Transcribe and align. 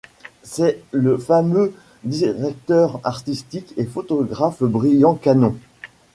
C'est 0.41 0.81
le 0.89 1.15
fameux 1.19 1.75
directeur 2.03 2.99
artistique 3.03 3.71
et 3.77 3.85
photographe 3.85 4.63
Brian 4.63 5.13
Cannon. 5.13 5.55